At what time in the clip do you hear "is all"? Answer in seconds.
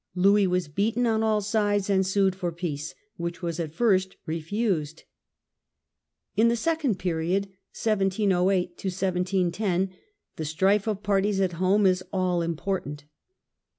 11.85-12.41